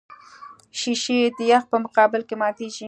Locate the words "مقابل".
1.83-2.21